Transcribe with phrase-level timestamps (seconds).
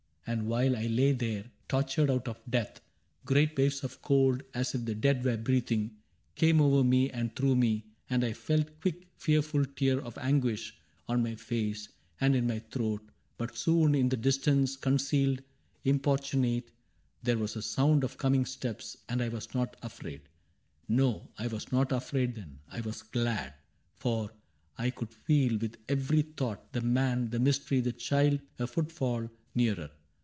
[0.27, 2.79] And while I lay there, tortured out of death.
[3.25, 5.97] Great waves of cold, as if the dead were breathing.
[6.35, 10.77] Came over me and through me; and I felt Quick fearful tears of anguish
[11.09, 11.89] on my face
[12.21, 13.01] And in my throat.
[13.37, 15.41] But soon, and in the distance, Concealed,
[15.83, 16.71] importunate,
[17.21, 20.23] there was a sound Of coming steps,— and I was not afraid ^
[20.87, 23.55] No, I was not afraid then, I was glad;
[23.97, 24.31] For
[24.77, 29.89] I could feel, with every thought, the Man, The Mystery, the Child, a footfall nearer.